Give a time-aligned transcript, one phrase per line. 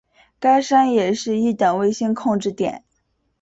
[0.39, 2.83] 该山也是一等卫星控制点。